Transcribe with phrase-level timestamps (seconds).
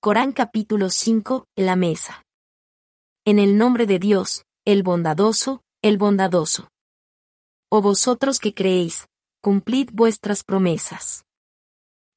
[0.00, 2.24] Corán capítulo 5, la mesa.
[3.24, 6.68] En el nombre de Dios, el bondadoso, el bondadoso.
[7.68, 9.08] O vosotros que creéis,
[9.42, 11.24] cumplid vuestras promesas.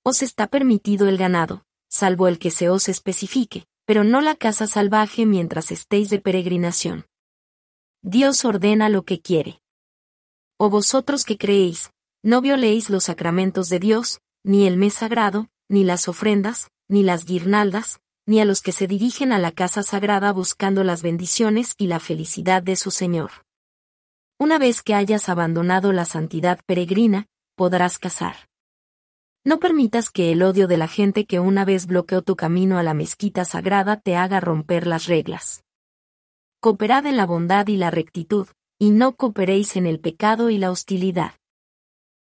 [0.04, 4.68] Os está permitido el ganado, salvo el que se os especifique, pero no la caza
[4.68, 7.08] salvaje mientras estéis de peregrinación.
[8.04, 9.60] Dios ordena lo que quiere.
[10.60, 11.90] O vosotros que creéis,
[12.22, 17.24] no violéis los sacramentos de Dios, ni el mes sagrado, ni las ofrendas, ni las
[17.24, 21.88] guirnaldas, ni a los que se dirigen a la casa sagrada buscando las bendiciones y
[21.88, 23.32] la felicidad de su Señor.
[24.38, 28.36] Una vez que hayas abandonado la santidad peregrina, podrás casar.
[29.46, 32.84] No permitas que el odio de la gente que una vez bloqueó tu camino a
[32.84, 35.64] la mezquita sagrada te haga romper las reglas.
[36.60, 38.48] Cooperad en la bondad y la rectitud,
[38.78, 41.36] y no cooperéis en el pecado y la hostilidad.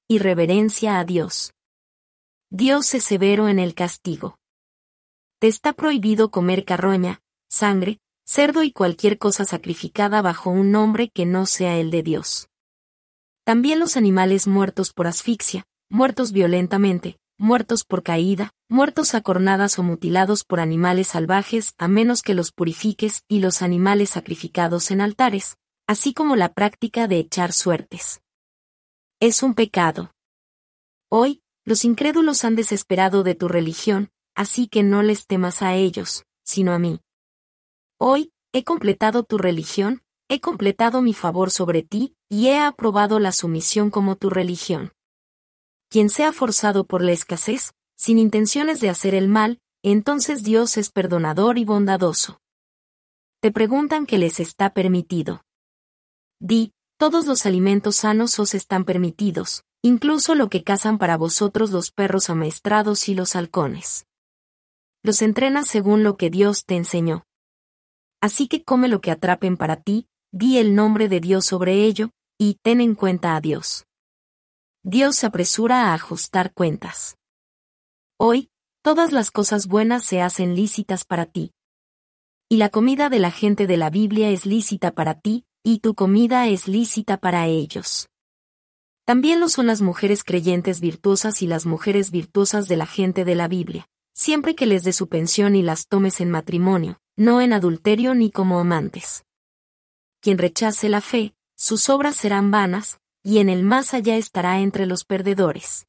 [0.07, 1.54] Y reverencia a Dios.
[2.49, 4.38] Dios es severo en el castigo.
[5.39, 11.26] Te está prohibido comer carroña, sangre, cerdo y cualquier cosa sacrificada bajo un nombre que
[11.26, 12.48] no sea el de Dios.
[13.43, 19.84] También los animales muertos por asfixia, muertos violentamente, muertos por caída, muertos a cornadas o
[19.84, 25.57] mutilados por animales salvajes a menos que los purifiques y los animales sacrificados en altares,
[25.85, 28.21] así como la práctica de echar suertes.
[29.20, 30.13] Es un pecado.
[31.10, 36.26] Hoy, los incrédulos han desesperado de tu religión, así que no les temas a ellos,
[36.44, 37.00] sino a mí.
[37.98, 43.32] Hoy, he completado tu religión, he completado mi favor sobre ti, y he aprobado la
[43.32, 44.91] sumisión como tu religión.
[45.90, 50.91] Quien sea forzado por la escasez, sin intenciones de hacer el mal, entonces Dios es
[50.91, 52.41] perdonador y bondadoso.
[53.40, 55.44] Te preguntan qué les está permitido.
[56.40, 61.91] Di, todos los alimentos sanos os están permitidos, incluso lo que cazan para vosotros los
[61.91, 64.08] perros amaestrados y los halcones.
[65.06, 67.28] Los entrenas según lo que Dios te enseñó.
[68.22, 72.09] Así que come lo que atrapen para ti, di el nombre de Dios sobre ello,
[72.39, 73.85] y ten en cuenta a Dios.
[74.81, 77.19] Dios se apresura a ajustar cuentas.
[78.17, 78.49] Hoy,
[78.81, 81.51] todas las cosas buenas se hacen lícitas para ti.
[82.49, 85.94] Y la comida de la gente de la Biblia es lícita para ti, y tu
[85.94, 88.09] comida es lícita para ellos.
[89.05, 93.35] También lo son las mujeres creyentes virtuosas y las mujeres virtuosas de la gente de
[93.35, 97.53] la Biblia, siempre que les dé su pensión y las tomes en matrimonio, no en
[97.53, 99.25] adulterio ni como amantes.
[100.21, 104.85] Quien rechace la fe, sus obras serán vanas, y en el más allá estará entre
[104.85, 105.87] los perdedores.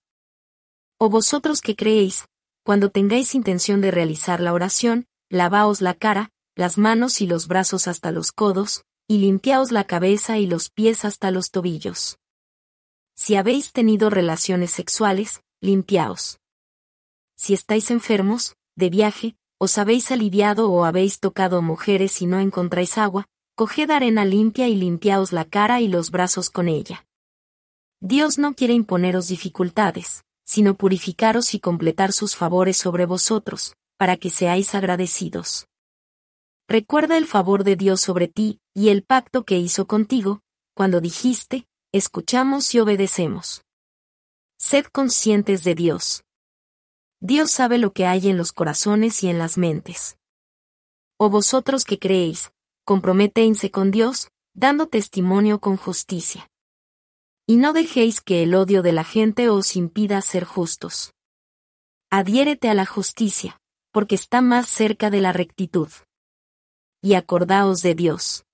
[0.98, 2.26] O vosotros que creéis,
[2.64, 7.86] cuando tengáis intención de realizar la oración, lavaos la cara, las manos y los brazos
[7.86, 12.18] hasta los codos, y limpiaos la cabeza y los pies hasta los tobillos.
[13.14, 16.38] Si habéis tenido relaciones sexuales, limpiaos.
[17.36, 22.98] Si estáis enfermos, de viaje, os habéis aliviado o habéis tocado mujeres y no encontráis
[22.98, 27.06] agua, coged arena limpia y limpiaos la cara y los brazos con ella.
[28.00, 34.30] Dios no quiere imponeros dificultades, sino purificaros y completar sus favores sobre vosotros, para que
[34.30, 35.66] seáis agradecidos.
[36.68, 40.42] Recuerda el favor de Dios sobre ti, y el pacto que hizo contigo,
[40.74, 43.62] cuando dijiste, escuchamos y obedecemos.
[44.58, 46.25] Sed conscientes de Dios.
[47.28, 50.16] Dios sabe lo que hay en los corazones y en las mentes.
[51.18, 52.52] O vosotros que creéis,
[52.84, 56.48] comprométense con Dios, dando testimonio con justicia.
[57.44, 61.14] Y no dejéis que el odio de la gente os impida ser justos.
[62.10, 63.58] Adhiérete a la justicia,
[63.90, 65.88] porque está más cerca de la rectitud.
[67.02, 68.44] Y acordaos de Dios.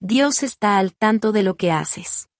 [0.00, 2.30] Dios está al tanto de lo que haces.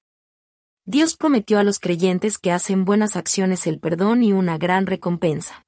[0.87, 5.65] Dios prometió a los creyentes que hacen buenas acciones el perdón y una gran recompensa.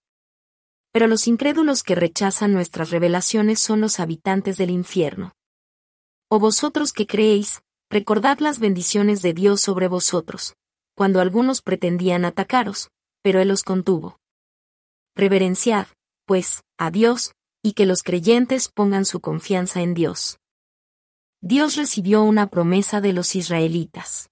[0.92, 5.32] Pero los incrédulos que rechazan nuestras revelaciones son los habitantes del infierno.
[6.28, 10.54] O vosotros que creéis, recordad las bendiciones de Dios sobre vosotros,
[10.94, 12.90] cuando algunos pretendían atacaros,
[13.22, 14.18] pero Él os contuvo.
[15.14, 15.86] Reverenciad,
[16.26, 17.32] pues, a Dios,
[17.62, 20.40] y que los creyentes pongan su confianza en Dios.
[21.40, 24.28] Dios recibió una promesa de los israelitas.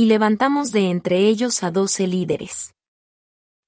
[0.00, 2.72] Y levantamos de entre ellos a doce líderes.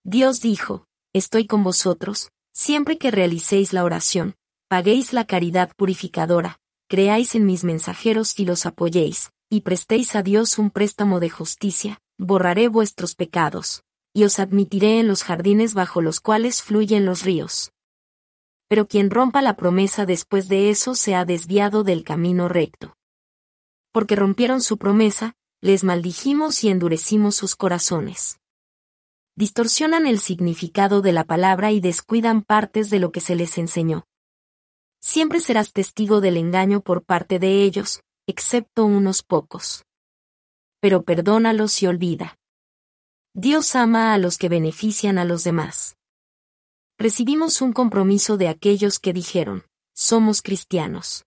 [0.04, 4.36] Dios dijo, Estoy con vosotros, siempre que realicéis la oración,
[4.68, 10.56] paguéis la caridad purificadora, creáis en mis mensajeros y los apoyéis, y prestéis a Dios
[10.60, 13.82] un préstamo de justicia, borraré vuestros pecados,
[14.14, 17.72] y os admitiré en los jardines bajo los cuales fluyen los ríos.
[18.68, 22.94] Pero quien rompa la promesa después de eso se ha desviado del camino recto.
[23.90, 28.38] Porque rompieron su promesa, les maldijimos y endurecimos sus corazones.
[29.36, 34.04] distorsionan el significado de la palabra y descuidan partes de lo que se les enseñó.
[35.00, 39.84] Siempre serás testigo del engaño por parte de ellos, excepto unos pocos.
[40.80, 42.38] Pero perdónalos y olvida.
[43.32, 45.96] Dios ama a los que benefician a los demás.
[46.98, 49.64] Recibimos un compromiso de aquellos que dijeron,
[49.94, 51.24] somos cristianos.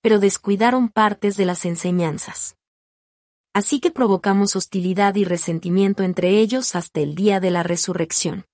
[0.00, 2.56] Pero descuidaron partes de las enseñanzas.
[3.52, 8.44] Así que provocamos hostilidad y resentimiento entre ellos hasta el día de la resurrección.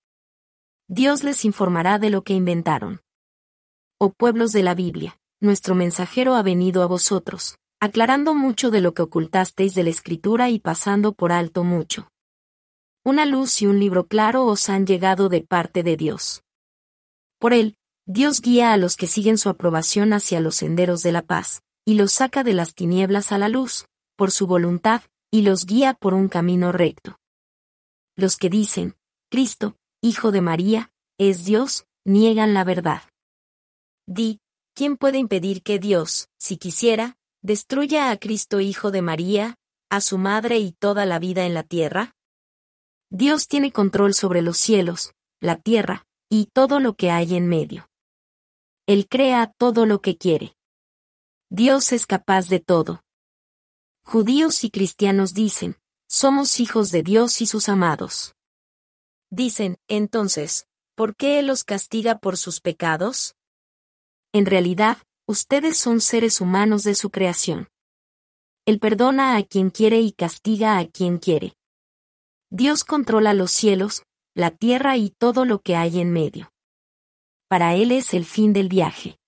[0.89, 3.03] Dios les informará de lo que inventaron.
[3.99, 8.95] Oh pueblos de la Biblia, nuestro mensajero ha venido a vosotros, aclarando mucho de lo
[8.95, 12.09] que ocultasteis de la Escritura y pasando por alto mucho.
[13.05, 16.43] Una luz y un libro claro os han llegado de parte de Dios.
[17.39, 17.77] Por él,
[18.07, 21.95] Dios guía a los que siguen su aprobación hacia los senderos de la paz, y
[21.95, 26.15] los saca de las tinieblas a la luz, por su voluntad, y los guía por
[26.15, 27.19] un camino recto.
[28.17, 28.97] Los que dicen,
[29.31, 33.03] Cristo, Hijo de María, es Dios, niegan la verdad.
[34.07, 34.41] Di,
[34.75, 39.57] ¿quién puede impedir que Dios, si quisiera, destruya a Cristo Hijo de María,
[39.91, 42.15] a su madre y toda la vida en la tierra?
[43.11, 47.89] Dios tiene control sobre los cielos, la tierra, y todo lo que hay en medio.
[48.87, 50.57] Él crea todo lo que quiere.
[51.51, 53.03] Dios es capaz de todo.
[54.09, 58.37] Judíos y cristianos dicen, somos hijos de Dios y sus amados.
[59.31, 63.35] Dicen, entonces, ¿por qué Él los castiga por sus pecados?
[64.33, 67.67] En realidad, ustedes son seres humanos de su creación.
[68.65, 71.55] Él perdona a quien quiere y castiga a quien quiere.
[72.49, 74.05] Dios controla los cielos,
[74.37, 76.53] la tierra y todo lo que hay en medio.
[77.49, 79.19] Para Él es el fin del viaje.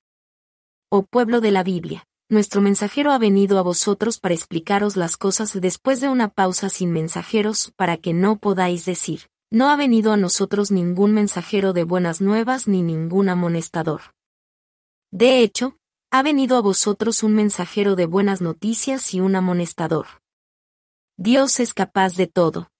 [0.88, 5.58] Oh pueblo de la Biblia, nuestro mensajero ha venido a vosotros para explicaros las cosas
[5.60, 10.16] después de una pausa sin mensajeros, para que no podáis decir, no ha venido a
[10.16, 14.02] nosotros ningún mensajero de buenas nuevas ni ningún amonestador.
[15.10, 15.76] De hecho,
[16.10, 20.06] ha venido a vosotros un mensajero de buenas noticias y un amonestador.
[21.16, 22.70] Dios es capaz de todo.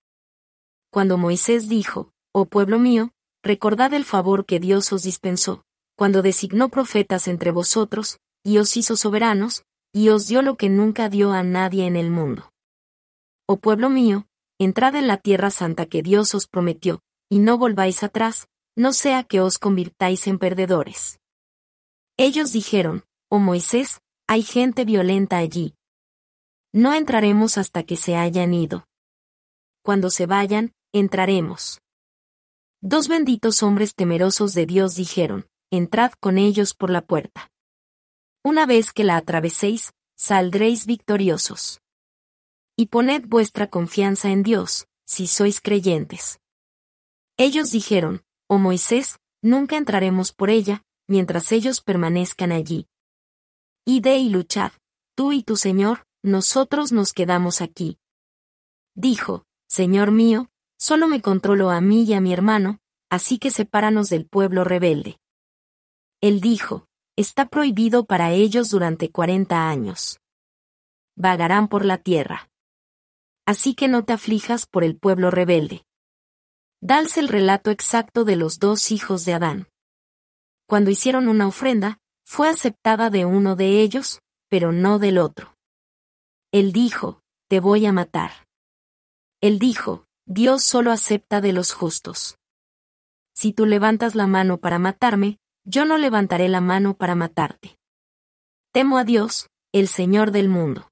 [0.91, 3.13] Cuando Moisés dijo, Oh pueblo mío,
[3.43, 5.65] recordad el favor que Dios os dispensó,
[5.97, 11.09] cuando designó profetas entre vosotros, y os hizo soberanos, y os dio lo que nunca
[11.09, 12.53] dio a nadie en el mundo.
[13.47, 14.27] Oh pueblo mío,
[14.59, 17.01] entrad en la tierra santa que Dios os prometió,
[17.31, 21.19] y no volváis atrás, no sea que os convirtáis en perdedores.
[22.17, 25.75] Ellos dijeron, Oh Moisés, hay gente violenta allí.
[26.73, 28.87] No entraremos hasta que se hayan ido.
[29.83, 31.81] Cuando se vayan, entraremos.
[32.81, 37.51] Dos benditos hombres temerosos de Dios dijeron, Entrad con ellos por la puerta.
[38.51, 41.83] Una vez que la atraveséis, saldréis victoriosos.
[42.79, 46.41] Y poned vuestra confianza en Dios, si sois creyentes.
[47.37, 52.87] Ellos dijeron, Oh Moisés, nunca entraremos por ella, mientras ellos permanezcan allí.
[53.85, 54.73] Ide y luchad,
[55.15, 57.99] tú y tu Señor, nosotros nos quedamos aquí.
[58.95, 60.49] Dijo, Señor mío,
[60.79, 62.79] solo me controlo a mí y a mi hermano,
[63.11, 65.19] así que sepáranos del pueblo rebelde.
[66.23, 66.88] Él dijo,
[67.21, 70.21] está prohibido para ellos durante cuarenta años.
[71.17, 72.49] Vagarán por la tierra.
[73.45, 75.85] Así que no te aflijas por el pueblo rebelde.
[76.81, 79.67] Dalse el relato exacto de los dos hijos de Adán.
[80.69, 85.57] Cuando hicieron una ofrenda, fue aceptada de uno de ellos, pero no del otro.
[86.53, 88.47] Él dijo, te voy a matar.
[89.41, 92.39] Él dijo, Dios solo acepta de los justos.
[93.35, 97.77] Si tú levantas la mano para matarme, yo no levantaré la mano para matarte.
[98.73, 100.91] Temo a Dios, el Señor del mundo.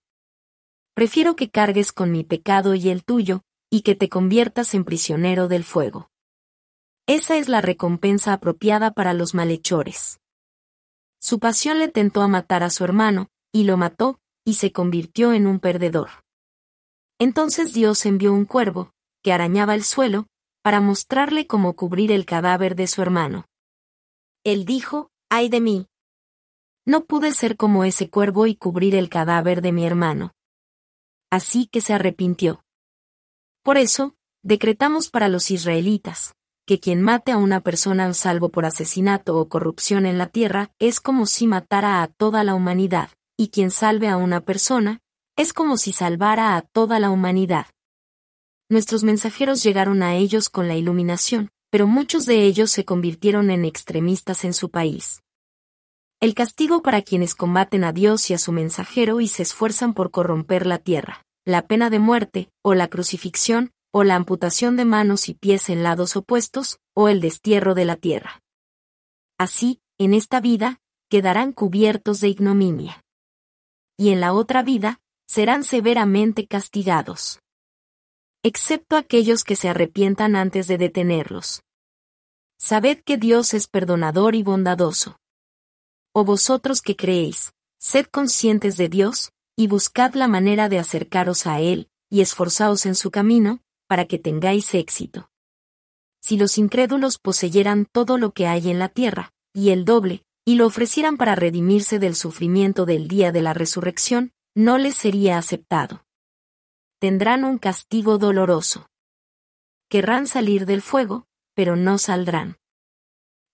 [0.95, 3.41] Prefiero que cargues con mi pecado y el tuyo,
[3.71, 6.11] y que te conviertas en prisionero del fuego.
[7.07, 10.21] Esa es la recompensa apropiada para los malhechores.
[11.21, 15.33] Su pasión le tentó a matar a su hermano, y lo mató, y se convirtió
[15.33, 16.11] en un perdedor.
[17.19, 18.93] Entonces Dios envió un cuervo,
[19.23, 20.27] que arañaba el suelo,
[20.63, 23.47] para mostrarle cómo cubrir el cadáver de su hermano.
[24.47, 25.89] Él dijo, ay de mí.
[26.87, 30.35] No pude ser como ese cuervo y cubrir el cadáver de mi hermano.
[31.33, 32.63] Así que se arrepintió.
[33.65, 39.37] Por eso, decretamos para los israelitas, que quien mate a una persona salvo por asesinato
[39.37, 43.73] o corrupción en la tierra es como si matara a toda la humanidad, y quien
[43.73, 45.01] salve a una persona,
[45.35, 47.67] es como si salvara a toda la humanidad.
[48.69, 53.65] Nuestros mensajeros llegaron a ellos con la iluminación, pero muchos de ellos se convirtieron en
[53.65, 55.23] extremistas en su país.
[56.21, 60.11] El castigo para quienes combaten a Dios y a su mensajero y se esfuerzan por
[60.11, 65.29] corromper la tierra, la pena de muerte, o la crucifixión, o la amputación de manos
[65.29, 68.43] y pies en lados opuestos, o el destierro de la tierra.
[69.39, 70.81] Así, en esta vida,
[71.11, 73.05] quedarán cubiertos de ignominia.
[73.99, 77.41] Y en la otra vida, serán severamente castigados.
[78.49, 81.65] Excepto aquellos que se arrepientan antes de detenerlos.
[82.61, 85.19] Sabed que Dios es perdonador y bondadoso.
[86.15, 91.59] O vosotros que creéis, sed conscientes de Dios, y buscad la manera de acercaros a
[91.59, 95.29] Él, y esforzaos en su camino, para que tengáis éxito.
[96.23, 100.55] Si los incrédulos poseyeran todo lo que hay en la tierra, y el doble, y
[100.55, 106.06] lo ofrecieran para redimirse del sufrimiento del día de la resurrección, no les sería aceptado.
[106.99, 108.89] Tendrán un castigo doloroso.
[109.91, 112.57] Querrán salir del fuego, pero no saldrán.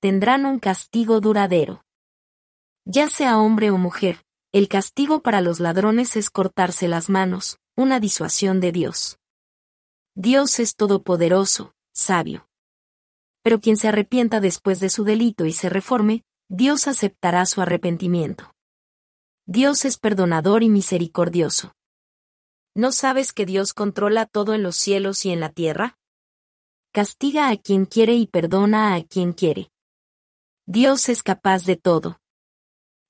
[0.00, 1.84] Tendrán un castigo duradero.
[2.84, 7.98] Ya sea hombre o mujer, el castigo para los ladrones es cortarse las manos, una
[7.98, 9.18] disuasión de Dios.
[10.14, 12.46] Dios es todopoderoso, sabio.
[13.42, 18.54] Pero quien se arrepienta después de su delito y se reforme, Dios aceptará su arrepentimiento.
[19.46, 21.72] Dios es perdonador y misericordioso.
[22.74, 25.98] ¿No sabes que Dios controla todo en los cielos y en la tierra?
[26.92, 29.70] castiga a quien quiere y perdona a quien quiere.
[30.66, 32.20] Dios es capaz de todo.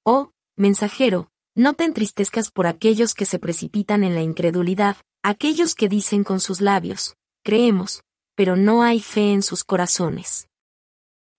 [0.05, 5.89] Oh, mensajero, no te entristezcas por aquellos que se precipitan en la incredulidad, aquellos que
[5.89, 8.03] dicen con sus labios, creemos,
[8.37, 10.49] pero no hay fe en sus corazones.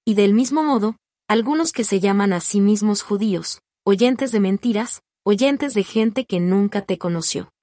[0.06, 0.98] Y del mismo modo,
[1.30, 6.42] algunos que se llaman a sí mismos judíos, oyentes de mentiras, oyentes de gente que
[6.42, 7.54] nunca te conoció.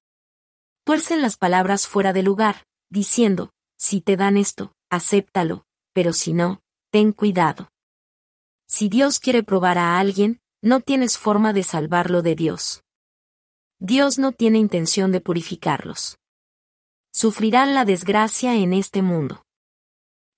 [0.91, 6.61] Tuercen las palabras fuera de lugar, diciendo, si te dan esto, acéptalo, pero si no,
[6.91, 7.71] ten cuidado.
[8.67, 12.83] Si Dios quiere probar a alguien, no tienes forma de salvarlo de Dios.
[13.79, 16.17] Dios no tiene intención de purificarlos.
[17.13, 19.45] Sufrirán la desgracia en este mundo.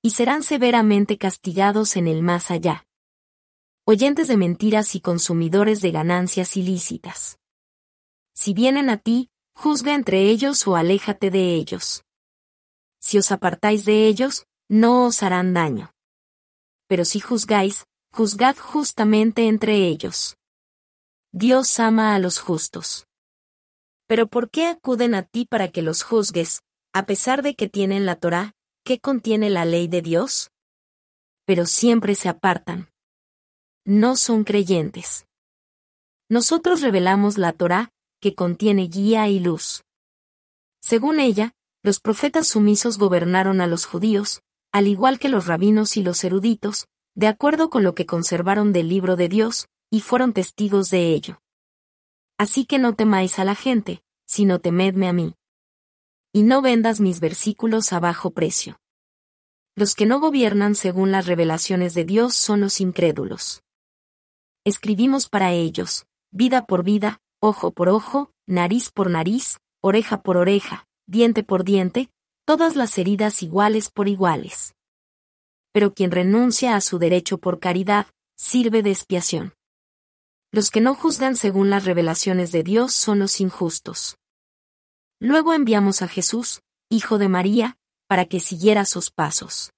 [0.03, 2.85] Y serán severamente castigados en el más allá.
[3.85, 7.39] Oyentes de mentiras y consumidores de ganancias ilícitas.
[8.35, 12.03] Si vienen a ti, juzga entre ellos o aléjate de ellos
[13.03, 15.93] si os apartáis de ellos, no os harán daño.
[16.87, 20.37] Pero si juzgáis, juzgad justamente entre ellos.
[21.33, 23.05] Dios ama a los justos.
[24.07, 26.61] Pero ¿por qué acuden a ti para que los juzgues,
[26.93, 28.53] a pesar de que tienen la Torá,
[28.85, 30.49] que contiene la ley de Dios?
[31.45, 32.89] Pero siempre se apartan.
[33.83, 35.25] No son creyentes.
[36.29, 37.91] Nosotros revelamos la Torá,
[38.23, 39.83] que contiene guía y luz.
[40.79, 41.51] Según ella,
[41.81, 46.87] los profetas sumisos gobernaron a los judíos, al igual que los rabinos y los eruditos,
[47.15, 51.41] de acuerdo con lo que conservaron del libro de Dios, y fueron testigos de ello.
[52.37, 55.35] Así que no temáis a la gente, sino temedme a mí.
[56.31, 58.79] Y no vendas mis versículos a bajo precio.
[59.75, 63.63] Los que no gobiernan según las revelaciones de Dios son los incrédulos.
[64.63, 70.87] Escribimos para ellos, vida por vida, ojo por ojo, nariz por nariz, oreja por oreja,
[71.07, 72.09] diente por diente,
[72.45, 74.75] todas las heridas iguales por iguales.
[75.73, 78.07] Pero quien renuncia a su derecho por caridad,
[78.37, 79.53] sirve de expiación.
[80.53, 84.15] Los que no juzgan según las revelaciones de Dios son los injustos.
[85.19, 87.75] Luego enviamos a Jesús, hijo de María,
[88.07, 89.73] para que siguiera sus pasos.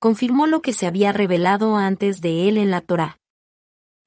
[0.00, 3.20] Confirmó lo que se había revelado antes de él en la Torá.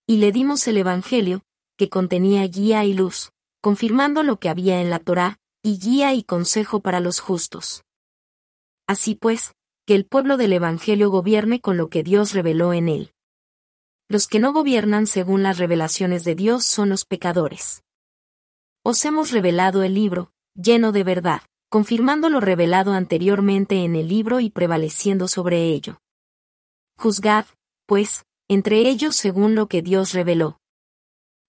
[0.06, 1.44] Y le dimos el Evangelio,
[1.78, 3.32] que contenía guía y luz,
[3.62, 7.84] confirmando lo que había en la Torá, y guía y consejo para los justos.
[8.88, 9.54] Así pues,
[9.86, 13.14] que el pueblo del Evangelio gobierne con lo que Dios reveló en él.
[14.10, 17.84] Los que no gobiernan según las revelaciones de Dios son los pecadores.
[18.84, 24.40] Os hemos revelado el libro, lleno de verdad, confirmando lo revelado anteriormente en el libro
[24.40, 26.00] y prevaleciendo sobre ello.
[26.98, 27.46] Juzgad,
[27.86, 30.60] pues, entre ellos según lo que Dios reveló.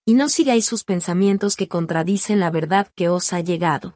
[0.09, 3.95] Y no sigáis sus pensamientos que contradicen la verdad que os ha llegado.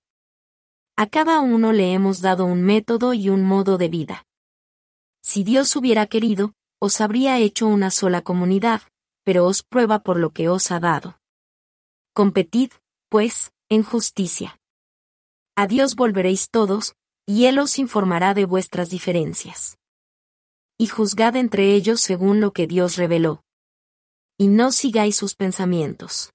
[0.95, 4.27] A cada uno le hemos dado un método y un modo de vida.
[5.23, 8.83] Si Dios hubiera querido, os habría hecho una sola comunidad,
[9.25, 11.17] pero os prueba por lo que os ha dado.
[12.13, 12.73] Competid,
[13.09, 14.61] pues, en justicia.
[15.57, 19.79] A Dios volveréis todos, y Él os informará de vuestras diferencias.
[20.77, 23.43] Y juzgad entre ellos según lo que Dios reveló.
[24.43, 26.33] Y no sigáis sus pensamientos.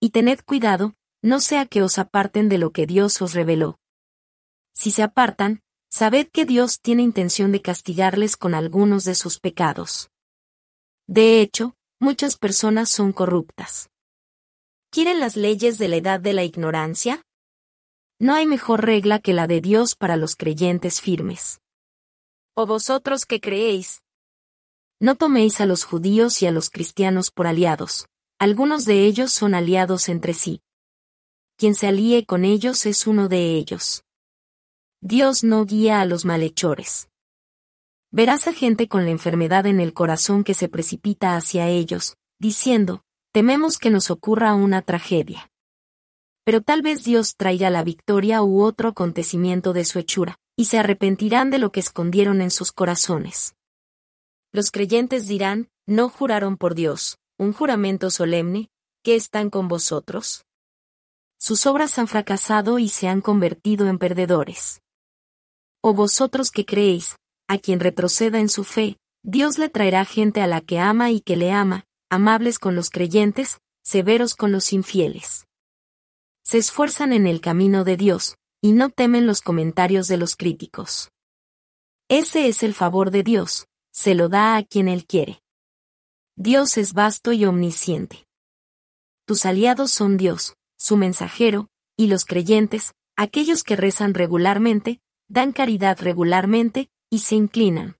[0.00, 3.78] Y tened cuidado, no sea que os aparten de lo que Dios os reveló.
[4.74, 10.10] Si se apartan, sabed que Dios tiene intención de castigarles con algunos de sus pecados.
[11.06, 13.90] De hecho, muchas personas son corruptas.
[14.90, 17.22] ¿Quieren las leyes de la edad de la ignorancia?
[18.18, 21.60] No hay mejor regla que la de Dios para los creyentes firmes.
[22.56, 24.03] ¿O vosotros qué creéis?
[25.00, 28.06] No toméis a los judíos y a los cristianos por aliados,
[28.38, 30.60] algunos de ellos son aliados entre sí.
[31.56, 34.04] Quien se alíe con ellos es uno de ellos.
[35.00, 37.08] Dios no guía a los malhechores.
[38.10, 43.02] Verás a gente con la enfermedad en el corazón que se precipita hacia ellos, diciendo,
[43.32, 45.50] tememos que nos ocurra una tragedia.
[46.44, 50.78] Pero tal vez Dios traiga la victoria u otro acontecimiento de su hechura, y se
[50.78, 53.56] arrepentirán de lo que escondieron en sus corazones.
[54.54, 58.70] Los creyentes dirán, no juraron por Dios, un juramento solemne,
[59.02, 60.44] que están con vosotros.
[61.40, 64.80] Sus obras han fracasado y se han convertido en perdedores.
[65.82, 67.16] O vosotros que creéis,
[67.48, 71.20] a quien retroceda en su fe, Dios le traerá gente a la que ama y
[71.20, 75.48] que le ama, amables con los creyentes, severos con los infieles.
[76.44, 81.10] Se esfuerzan en el camino de Dios, y no temen los comentarios de los críticos.
[82.08, 85.40] Ese es el favor de Dios, se lo da a quien Él quiere.
[86.36, 88.26] Dios es vasto y omnisciente.
[89.24, 95.96] Tus aliados son Dios, su mensajero, y los creyentes, aquellos que rezan regularmente, dan caridad
[96.00, 97.96] regularmente, y se inclinan.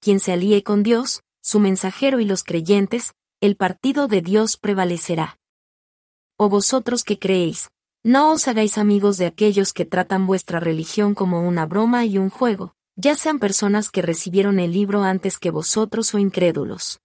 [0.00, 5.40] Quien se alíe con Dios, su mensajero y los creyentes, el partido de Dios prevalecerá.
[6.38, 7.68] O vosotros que creéis,
[8.04, 12.30] no os hagáis amigos de aquellos que tratan vuestra religión como una broma y un
[12.30, 17.00] juego, ya sean personas que recibieron el libro antes que vosotros o incrédulos.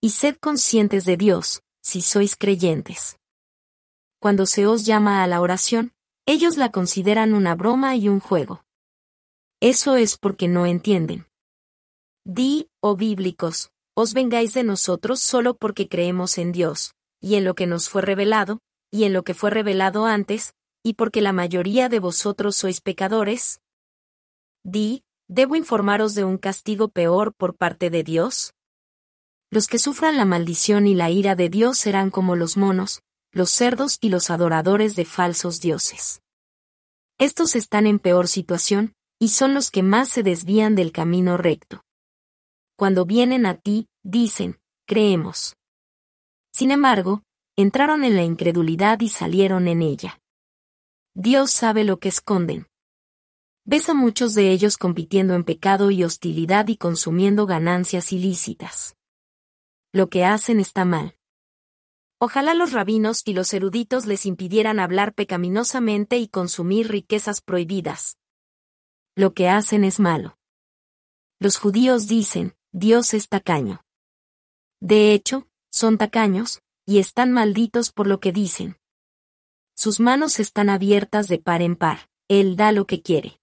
[0.00, 3.16] Y sed conscientes de Dios, si sois creyentes.
[4.20, 5.92] Cuando se os llama a la oración,
[6.26, 8.62] ellos la consideran una broma y un juego.
[9.60, 11.26] Eso es porque no entienden.
[12.24, 17.54] Di, oh bíblicos, os vengáis de nosotros solo porque creemos en Dios, y en lo
[17.54, 21.88] que nos fue revelado, y en lo que fue revelado antes, y porque la mayoría
[21.88, 23.60] de vosotros sois pecadores.
[24.62, 28.52] Di, ¿debo informaros de un castigo peor por parte de Dios?
[29.50, 33.50] Los que sufran la maldición y la ira de Dios serán como los monos, los
[33.50, 36.22] cerdos y los adoradores de falsos dioses.
[37.18, 41.82] Estos están en peor situación, y son los que más se desvían del camino recto.
[42.76, 45.56] Cuando vienen a ti, dicen, creemos.
[46.52, 47.22] Sin embargo,
[47.56, 50.20] entraron en la incredulidad y salieron en ella.
[51.14, 52.69] Dios sabe lo que esconden.
[53.64, 58.96] Ves a muchos de ellos compitiendo en pecado y hostilidad y consumiendo ganancias ilícitas.
[59.92, 61.16] Lo que hacen está mal.
[62.18, 68.18] Ojalá los rabinos y los eruditos les impidieran hablar pecaminosamente y consumir riquezas prohibidas,
[69.16, 70.38] lo que hacen es malo.
[71.38, 73.82] Los judíos dicen, Dios es tacaño.
[74.80, 78.78] De hecho, son tacaños, y están malditos por lo que dicen.
[79.74, 83.39] Sus manos están abiertas de par en par, Él da lo que quiere.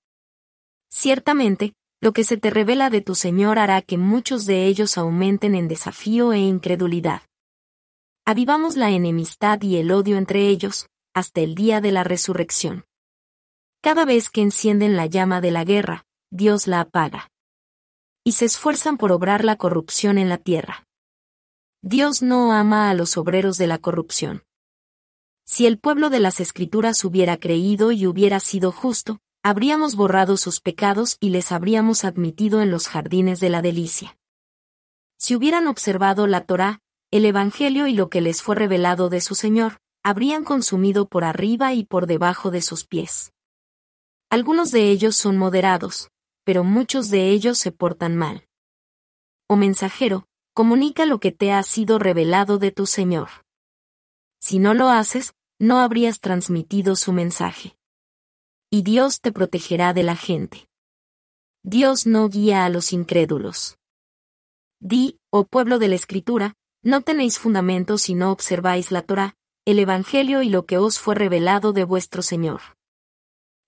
[0.99, 5.53] Ciertamente, lo que se te revela de tu Señor hará que muchos de ellos aumenten
[5.53, 7.21] en desafío e incredulidad.
[8.25, 12.86] Avivamos la enemistad y el odio entre ellos, hasta el día de la resurrección.
[13.83, 17.29] Cada vez que encienden la llama de la guerra, Dios la apaga.
[18.23, 20.88] Y se esfuerzan por obrar la corrupción en la tierra.
[21.83, 24.45] Dios no ama a los obreros de la corrupción.
[25.45, 30.60] Si el pueblo de las Escrituras hubiera creído y hubiera sido justo, habríamos borrado sus
[30.60, 34.17] pecados y les habríamos admitido en los jardines de la delicia.
[35.17, 36.81] Si hubieran observado la Torá,
[37.12, 41.73] el Evangelio y lo que les fue revelado de su Señor, habrían consumido por arriba
[41.73, 43.31] y por debajo de sus pies.
[44.29, 46.10] Algunos de ellos son moderados,
[46.43, 48.49] pero muchos de ellos se portan mal.
[49.47, 53.29] O mensajero, comunica lo que te ha sido revelado de tu Señor.
[54.41, 57.76] Si no lo haces, no habrías transmitido su mensaje.
[58.69, 60.67] Y Dios te protegerá de la gente.
[61.63, 63.77] Dios no guía a los incrédulos.
[64.80, 66.53] Di, oh pueblo de la Escritura,
[66.84, 71.15] no tenéis fundamento si no observáis la Torah, el Evangelio y lo que os fue
[71.15, 72.62] revelado de vuestro Señor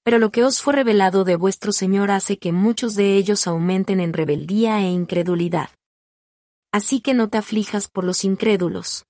[0.10, 4.00] pero lo que os fue revelado de vuestro Señor hace que muchos de ellos aumenten
[4.00, 5.70] en rebeldía e incredulidad.
[6.72, 9.06] Así que no te aflijas por los incrédulos.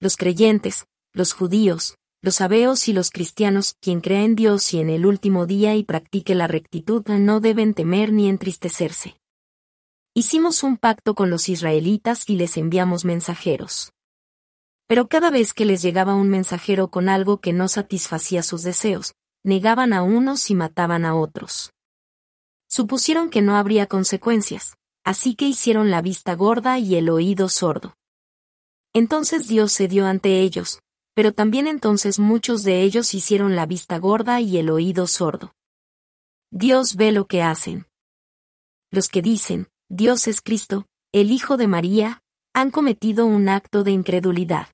[0.00, 4.90] Los creyentes, los judíos, los abeos y los cristianos, quien crea en Dios y en
[4.90, 9.16] el último día y practique la rectitud, no deben temer ni entristecerse.
[10.14, 13.92] Hicimos un pacto con los israelitas y les enviamos mensajeros.
[14.86, 19.14] Pero cada vez que les llegaba un mensajero con algo que no satisfacía sus deseos,
[19.42, 21.72] negaban a unos y mataban a otros.
[22.68, 27.96] Supusieron que no habría consecuencias, así que hicieron la vista gorda y el oído sordo.
[28.92, 30.82] Entonces Dios cedió ante ellos,
[31.14, 35.54] pero también entonces muchos de ellos hicieron la vista gorda y el oído sordo.
[36.50, 37.86] Dios ve lo que hacen.
[38.90, 42.22] Los que dicen, Dios es Cristo, el Hijo de María,
[42.54, 44.68] han cometido un acto de incredulidad.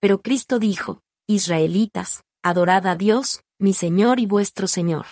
[0.00, 5.06] Pero Cristo dijo, Israelitas, adorad a Dios, mi Señor y vuestro Señor.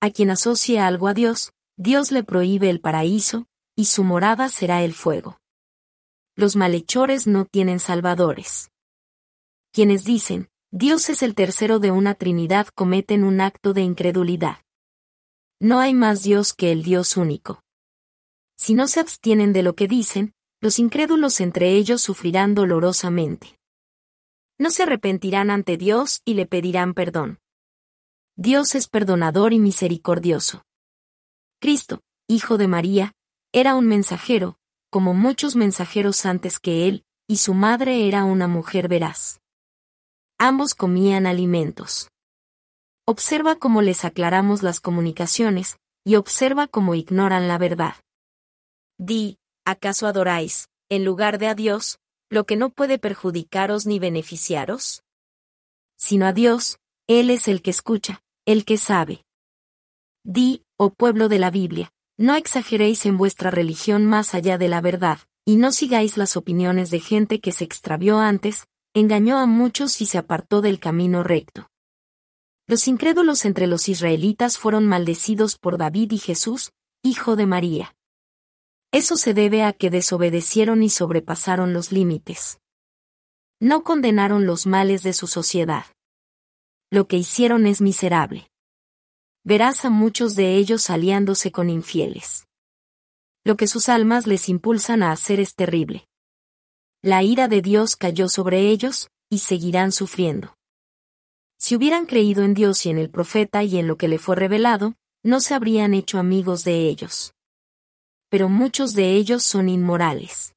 [0.00, 4.82] A quien asocie algo a Dios, Dios le prohíbe el paraíso, y su morada será
[4.82, 5.38] el fuego.
[6.36, 8.70] Los malhechores no tienen salvadores.
[9.74, 14.58] Quienes dicen, Dios es el tercero de una Trinidad cometen un acto de incredulidad.
[15.58, 17.64] No hay más Dios que el Dios único.
[18.56, 23.58] Si no se abstienen de lo que dicen, los incrédulos entre ellos sufrirán dolorosamente.
[24.58, 27.40] No se arrepentirán ante Dios y le pedirán perdón.
[28.36, 30.62] Dios es perdonador y misericordioso.
[31.58, 33.12] Cristo, Hijo de María,
[33.52, 34.56] era un mensajero,
[34.88, 39.40] como muchos mensajeros antes que él, y su madre era una mujer veraz.
[40.46, 42.10] Ambos comían alimentos.
[43.06, 47.94] Observa cómo les aclaramos las comunicaciones, y observa cómo ignoran la verdad.
[48.98, 55.02] Di, ¿acaso adoráis, en lugar de a Dios, lo que no puede perjudicaros ni beneficiaros?
[55.96, 56.76] Sino a Dios,
[57.06, 59.24] Él es el que escucha, el que sabe.
[60.24, 64.82] Di, oh pueblo de la Biblia, no exageréis en vuestra religión más allá de la
[64.82, 70.00] verdad, y no sigáis las opiniones de gente que se extravió antes, engañó a muchos
[70.00, 71.68] y se apartó del camino recto.
[72.66, 77.96] Los incrédulos entre los israelitas fueron maldecidos por David y Jesús, hijo de María.
[78.92, 82.60] Eso se debe a que desobedecieron y sobrepasaron los límites.
[83.60, 85.86] No condenaron los males de su sociedad.
[86.90, 88.48] Lo que hicieron es miserable.
[89.42, 92.46] Verás a muchos de ellos aliándose con infieles.
[93.42, 96.06] Lo que sus almas les impulsan a hacer es terrible.
[97.04, 100.56] La ira de Dios cayó sobre ellos, y seguirán sufriendo.
[101.58, 104.36] Si hubieran creído en Dios y en el profeta y en lo que le fue
[104.36, 107.34] revelado, no se habrían hecho amigos de ellos
[108.34, 110.56] pero muchos de ellos son inmorales.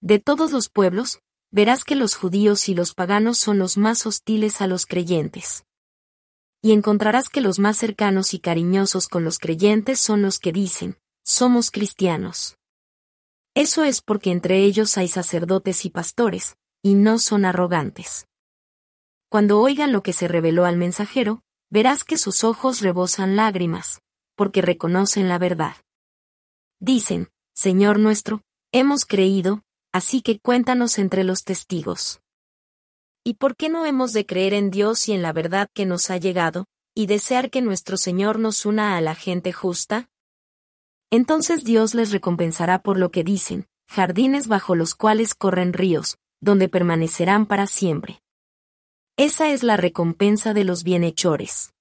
[0.00, 1.18] De todos los pueblos,
[1.50, 5.64] verás que los judíos y los paganos son los más hostiles a los creyentes.
[6.62, 10.98] Y encontrarás que los más cercanos y cariñosos con los creyentes son los que dicen,
[11.24, 12.57] somos cristianos.
[13.58, 18.28] Eso es porque entre ellos hay sacerdotes y pastores, y no son arrogantes.
[19.28, 24.00] Cuando oigan lo que se reveló al mensajero, verás que sus ojos rebosan lágrimas,
[24.36, 25.74] porque reconocen la verdad.
[26.78, 32.20] Dicen, Señor nuestro, hemos creído, así que cuéntanos entre los testigos.
[33.24, 36.10] ¿Y por qué no hemos de creer en Dios y en la verdad que nos
[36.10, 40.08] ha llegado, y desear que nuestro Señor nos una a la gente justa?
[41.10, 46.68] Entonces Dios les recompensará por lo que dicen, jardines bajo los cuales corren ríos, donde
[46.68, 48.20] permanecerán para siempre.
[49.16, 51.72] Esa es la recompensa de los bienhechores.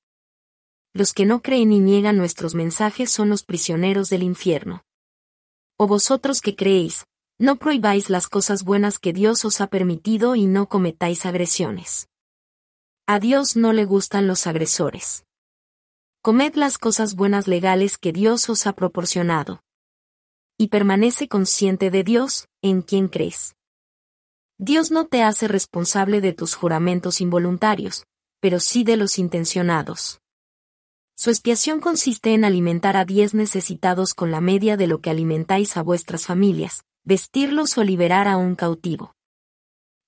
[0.94, 4.84] Los que no creen y niegan nuestros mensajes son los prisioneros del infierno.
[5.78, 7.06] O vosotros que creéis,
[7.38, 12.08] no prohibáis las cosas buenas que Dios os ha permitido y no cometáis agresiones.
[13.06, 15.27] A Dios no le gustan los agresores.
[16.28, 19.62] Comed las cosas buenas legales que Dios os ha proporcionado.
[20.58, 23.56] Y permanece consciente de Dios, en quien crees.
[24.58, 28.04] Dios no te hace responsable de tus juramentos involuntarios,
[28.42, 30.20] pero sí de los intencionados.
[31.16, 35.78] Su expiación consiste en alimentar a diez necesitados con la media de lo que alimentáis
[35.78, 39.14] a vuestras familias, vestirlos o liberar a un cautivo.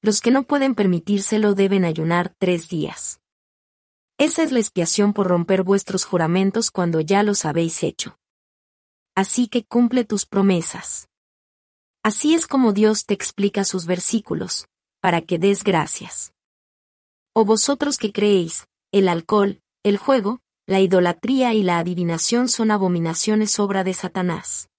[0.02, 3.22] Los que no pueden permitírselo deben ayunar tres días.
[4.20, 8.20] Esa es la expiación por romper vuestros juramentos cuando ya los habéis hecho.
[9.16, 11.08] Así que cumple tus promesas.
[12.04, 14.68] Así es como Dios te explica sus versículos,
[15.00, 16.34] para que des gracias.
[17.34, 23.58] O vosotros que creéis, el alcohol, el juego, la idolatría y la adivinación son abominaciones
[23.58, 24.70] obra de Satanás.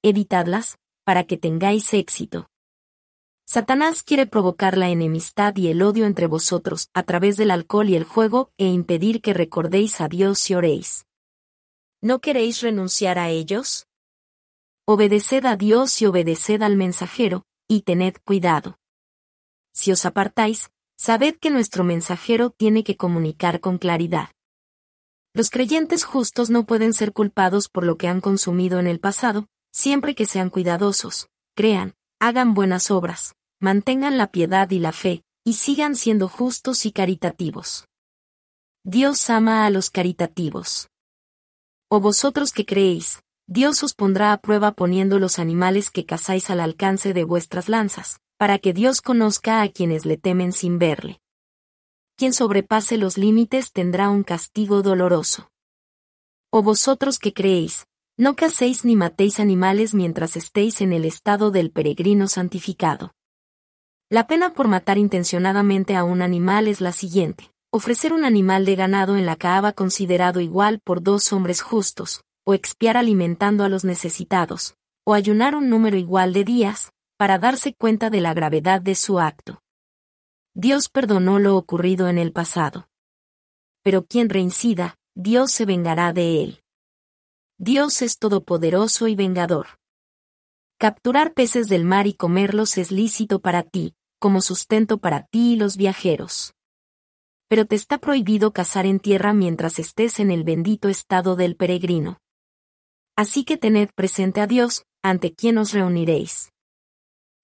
[0.00, 2.48] Evitadlas, para que tengáis éxito.
[3.54, 7.94] Satanás quiere provocar la enemistad y el odio entre vosotros a través del alcohol y
[7.94, 11.06] el juego e impedir que recordéis a Dios y oréis.
[12.02, 13.86] ¿No queréis renunciar a ellos?
[14.88, 18.80] Obedeced a Dios y obedeced al mensajero, y tened cuidado.
[19.72, 24.30] Si os apartáis, sabed que nuestro mensajero tiene que comunicar con claridad.
[25.32, 29.46] Los creyentes justos no pueden ser culpados por lo que han consumido en el pasado,
[29.70, 35.54] siempre que sean cuidadosos, crean, hagan buenas obras, mantengan la piedad y la fe, y
[35.54, 37.86] sigan siendo justos y caritativos.
[38.84, 40.90] Dios ama a los caritativos.
[41.88, 46.60] O vosotros que creéis, Dios os pondrá a prueba poniendo los animales que cazáis al
[46.60, 51.22] alcance de vuestras lanzas, para que Dios conozca a quienes le temen sin verle.
[52.16, 55.48] Quien sobrepase los límites tendrá un castigo doloroso.
[56.50, 57.86] O vosotros que creéis,
[58.18, 63.14] no caséis ni matéis animales mientras estéis en el estado del peregrino santificado.
[64.14, 67.50] La pena por matar intencionadamente a un animal es la siguiente.
[67.72, 72.54] Ofrecer un animal de ganado en la caaba considerado igual por dos hombres justos, o
[72.54, 78.08] expiar alimentando a los necesitados, o ayunar un número igual de días, para darse cuenta
[78.08, 79.60] de la gravedad de su acto.
[80.54, 82.86] Dios perdonó lo ocurrido en el pasado.
[83.82, 86.62] Pero quien reincida, Dios se vengará de él.
[87.58, 89.66] Dios es todopoderoso y vengador.
[90.78, 95.56] Capturar peces del mar y comerlos es lícito para ti, como sustento para ti y
[95.56, 96.54] los viajeros.
[97.46, 102.16] Pero te está prohibido cazar en tierra mientras estés en el bendito estado del peregrino.
[103.16, 106.52] Así que tened presente a Dios, ante quien os reuniréis.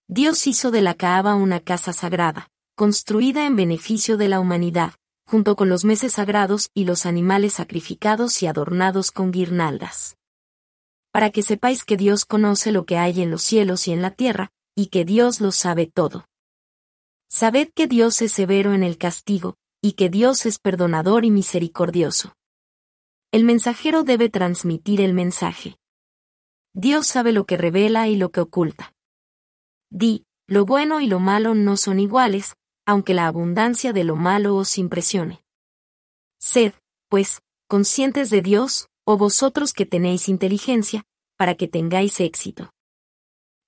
[0.08, 4.94] Dios hizo de la Caaba una casa sagrada, construida en beneficio de la humanidad,
[5.26, 10.16] junto con los meses sagrados y los animales sacrificados y adornados con guirnaldas.
[11.12, 14.12] Para que sepáis que Dios conoce lo que hay en los cielos y en la
[14.12, 16.24] tierra, y que Dios lo sabe todo.
[17.32, 22.34] Sabed que Dios es severo en el castigo, y que Dios es perdonador y misericordioso.
[23.30, 25.78] El mensajero debe transmitir el mensaje.
[26.74, 28.92] Dios sabe lo que revela y lo que oculta.
[29.90, 34.56] Di, lo bueno y lo malo no son iguales, aunque la abundancia de lo malo
[34.56, 35.44] os impresione.
[36.40, 36.74] Sed,
[37.08, 41.04] pues, conscientes de Dios, o vosotros que tenéis inteligencia,
[41.36, 42.72] para que tengáis éxito.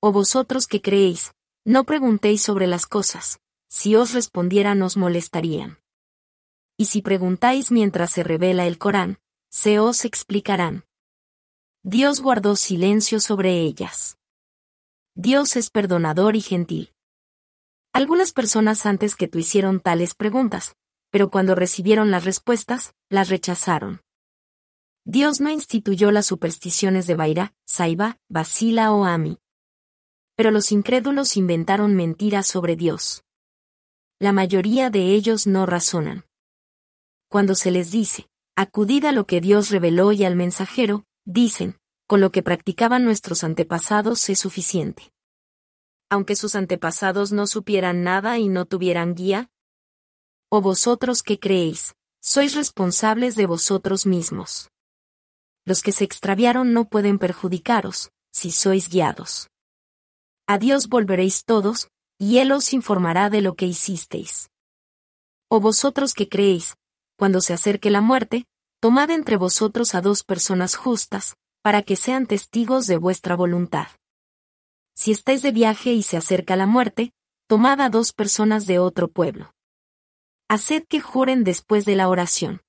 [0.00, 1.32] O vosotros que creéis,
[1.64, 3.38] no preguntéis sobre las cosas,
[3.72, 5.78] si os respondieran os molestarían.
[6.76, 10.84] Y si preguntáis mientras se revela el Corán, se os explicarán.
[11.82, 14.18] Dios guardó silencio sobre ellas.
[15.14, 16.92] Dios es perdonador y gentil.
[17.94, 20.76] Algunas personas antes que tú hicieron tales preguntas,
[21.10, 24.02] pero cuando recibieron las respuestas, las rechazaron.
[25.06, 29.38] Dios no instituyó las supersticiones de Baira, Saiba, Basila o Ami.
[30.36, 33.24] Pero los incrédulos inventaron mentiras sobre Dios.
[34.22, 36.26] La mayoría de ellos no razonan.
[37.28, 42.20] Cuando se les dice, acudid a lo que Dios reveló y al mensajero, dicen, con
[42.20, 45.12] lo que practicaban nuestros antepasados es suficiente.
[46.08, 49.50] Aunque sus antepasados no supieran nada y no tuvieran guía.
[50.48, 51.96] ¿O vosotros qué creéis?
[52.20, 54.70] Sois responsables de vosotros mismos.
[55.64, 59.48] Los que se extraviaron no pueden perjudicaros, si sois guiados.
[60.46, 61.88] A Dios volveréis todos,
[62.22, 64.48] y Él os informará de lo que hicisteis.
[65.50, 66.76] O vosotros que creéis,
[67.18, 68.46] cuando se acerque la muerte,
[68.80, 73.88] tomad entre vosotros a dos personas justas, para que sean testigos de vuestra voluntad.
[74.94, 77.10] Si estáis de viaje y se acerca la muerte,
[77.48, 79.52] tomad a dos personas de otro pueblo.
[80.48, 82.60] Haced que juren después de la oración.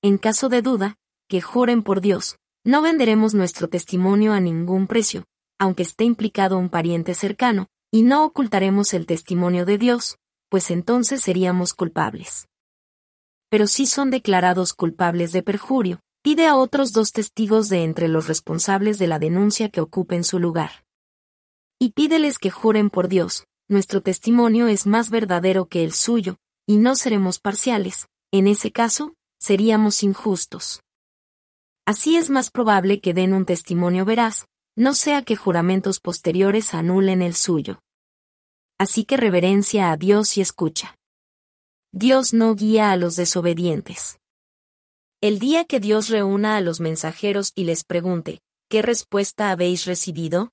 [0.00, 0.96] En caso de duda,
[1.28, 5.24] que juren por Dios, no venderemos nuestro testimonio a ningún precio,
[5.58, 11.22] aunque esté implicado un pariente cercano, y no ocultaremos el testimonio de Dios, pues entonces
[11.22, 12.48] seríamos culpables.
[13.48, 18.26] Pero si son declarados culpables de perjurio, pide a otros dos testigos de entre los
[18.26, 20.84] responsables de la denuncia que ocupen su lugar.
[21.78, 26.34] Y pídeles que juren por Dios, nuestro testimonio es más verdadero que el suyo,
[26.66, 30.80] y no seremos parciales, en ese caso, seríamos injustos.
[31.86, 37.22] Así es más probable que den un testimonio veraz, no sea que juramentos posteriores anulen
[37.22, 37.78] el suyo.
[38.78, 40.96] Así que reverencia a Dios y escucha.
[41.92, 44.18] Dios no guía a los desobedientes.
[45.20, 50.52] El día que Dios reúna a los mensajeros y les pregunte, ¿qué respuesta habéis recibido?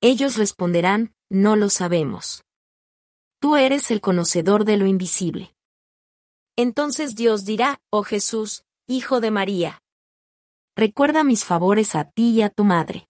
[0.00, 2.44] Ellos responderán, no lo sabemos.
[3.40, 5.54] Tú eres el conocedor de lo invisible.
[6.56, 9.82] Entonces Dios dirá, oh Jesús, Hijo de María.
[10.76, 13.08] Recuerda mis favores a ti y a tu madre.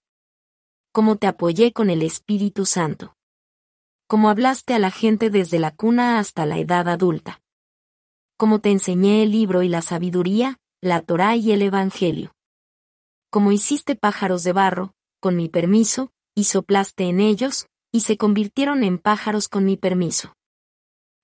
[0.93, 3.16] Como te apoyé con el Espíritu Santo.
[4.07, 7.41] Como hablaste a la gente desde la cuna hasta la edad adulta
[8.37, 12.35] como te enseñé el libro y la sabiduría, la Torá y el Evangelio.
[13.31, 18.85] Como hiciste pájaros de barro, con mi permiso, y soplaste en ellos, y se convirtieron
[18.85, 20.35] en pájaros con mi permiso.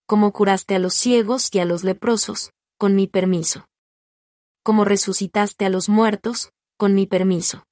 [0.07, 3.67] Como curaste a los ciegos y a los leprosos, con mi permiso.
[4.63, 7.65] Como resucitaste a los muertos, con mi permiso.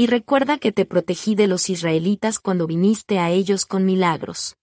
[0.00, 4.56] Y recuerda que te protegí de los israelitas cuando viniste a ellos con milagros.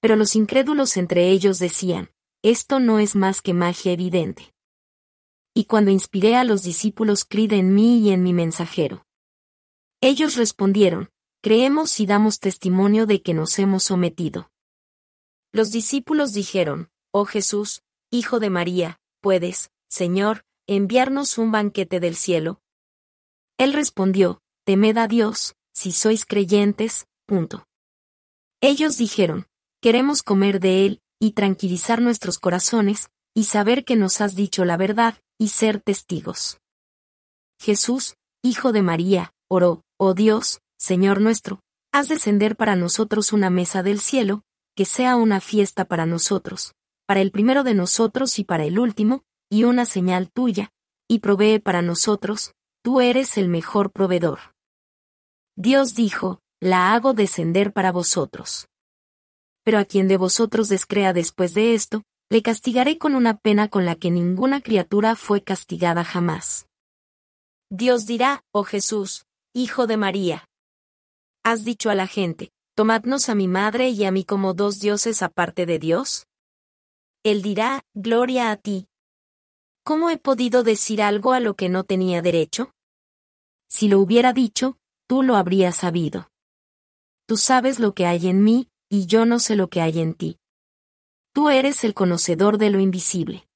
[0.00, 4.54] Pero los incrédulos entre ellos decían, esto no es más que magia evidente.
[5.52, 9.04] Y cuando inspiré a los discípulos, cride en mí y en mi mensajero.
[10.00, 11.10] Ellos respondieron,
[11.42, 14.52] creemos y damos testimonio de que nos hemos sometido.
[15.50, 17.82] Los discípulos dijeron, Oh Jesús,
[18.12, 22.60] Hijo de María, puedes, Señor, enviarnos un banquete del cielo.
[23.58, 27.66] Él respondió, Temed a Dios, si sois creyentes, punto.
[28.60, 29.46] Ellos dijeron,
[29.80, 34.76] Queremos comer de Él, y tranquilizar nuestros corazones, y saber que nos has dicho la
[34.76, 36.58] verdad, y ser testigos.
[37.60, 41.60] Jesús, Hijo de María, oró, Oh Dios, Señor nuestro,
[41.92, 44.42] haz descender para nosotros una mesa del cielo,
[44.74, 46.74] que sea una fiesta para nosotros,
[47.06, 50.70] para el primero de nosotros y para el último, y una señal tuya,
[51.08, 52.52] y provee para nosotros,
[52.86, 54.38] tú eres el mejor proveedor.
[55.56, 58.68] Dios dijo, la hago descender para vosotros.
[59.64, 63.86] Pero a quien de vosotros descrea después de esto, le castigaré con una pena con
[63.86, 66.68] la que ninguna criatura fue castigada jamás.
[67.70, 70.44] Dios dirá, oh Jesús, Hijo de María.
[71.42, 75.22] Has dicho a la gente, tomadnos a mi madre y a mí como dos dioses
[75.22, 76.28] aparte de Dios.
[77.24, 78.86] Él dirá, Gloria a ti.
[79.84, 82.70] ¿Cómo he podido decir algo a lo que no tenía derecho?
[83.68, 86.30] Si lo hubiera dicho, tú lo habrías sabido.
[87.26, 90.14] Tú sabes lo que hay en mí, y yo no sé lo que hay en
[90.14, 90.38] ti.
[91.32, 93.48] Tú eres el conocedor de lo invisible.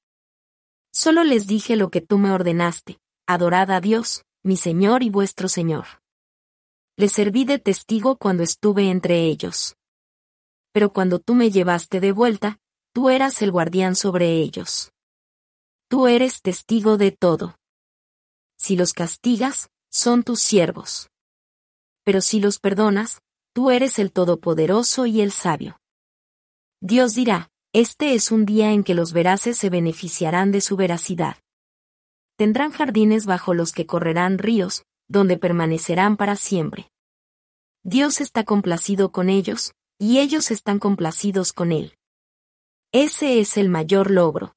[0.91, 5.47] Solo les dije lo que tú me ordenaste, adorad a Dios, mi Señor y vuestro
[5.47, 5.85] Señor.
[6.97, 9.77] Les serví de testigo cuando estuve entre ellos.
[10.73, 12.59] Pero cuando tú me llevaste de vuelta,
[12.93, 14.91] tú eras el guardián sobre ellos.
[15.87, 17.55] Tú eres testigo de todo.
[18.57, 21.09] Si los castigas, son tus siervos.
[22.03, 23.21] Pero si los perdonas,
[23.53, 25.79] tú eres el Todopoderoso y el Sabio.
[26.79, 31.37] Dios dirá, este es un día en que los veraces se beneficiarán de su veracidad.
[32.37, 36.89] Tendrán jardines bajo los que correrán ríos, donde permanecerán para siempre.
[37.83, 41.95] Dios está complacido con ellos, y ellos están complacidos con Él.
[42.91, 44.55] Ese es el mayor logro.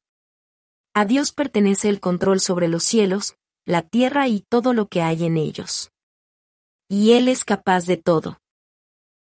[0.95, 5.25] A Dios pertenece el control sobre los cielos, la tierra y todo lo que hay
[5.25, 5.91] en ellos.
[6.89, 8.39] Y Él es capaz de todo.